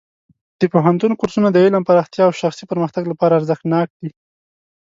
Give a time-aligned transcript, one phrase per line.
[0.59, 4.09] د پوهنتون کورسونه د علم پراختیا او شخصي پرمختګ لپاره ارزښتناک دي.